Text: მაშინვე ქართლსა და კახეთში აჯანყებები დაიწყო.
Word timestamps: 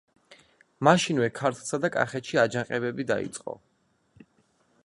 მაშინვე 0.87 1.27
ქართლსა 1.41 1.79
და 1.85 1.91
კახეთში 1.97 2.41
აჯანყებები 2.45 3.07
დაიწყო. 3.15 3.59